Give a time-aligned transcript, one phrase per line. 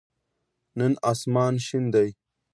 [0.77, 2.09] نن آسمان شین دی